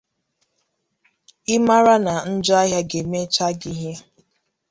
ị 1.53 1.55
mara 1.67 1.95
na 2.05 2.13
njọahịa 2.33 2.81
ga-emechaa 2.89 3.51
gị 3.59 3.71
ihe. 3.75 3.93